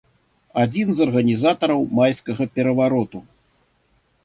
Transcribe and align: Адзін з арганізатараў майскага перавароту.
Адзін 0.63 0.87
з 0.99 1.05
арганізатараў 1.05 1.85
майскага 2.01 2.43
перавароту. 2.57 3.23